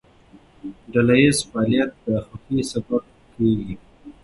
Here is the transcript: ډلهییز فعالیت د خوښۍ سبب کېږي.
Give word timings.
ډلهییز 0.91 1.37
فعالیت 1.49 1.91
د 2.05 2.07
خوښۍ 2.25 2.59
سبب 2.71 3.03
کېږي. 3.33 3.75